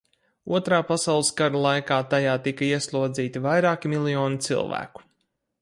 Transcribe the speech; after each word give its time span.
Otrā 0.59 0.79
pasaules 0.91 1.29
kara 1.41 1.61
laikā 1.65 1.99
tajā 2.15 2.33
tika 2.49 2.71
ieslodzīti 2.71 3.45
vairāki 3.47 3.93
miljoni 3.97 4.43
cilvēku. 4.49 5.07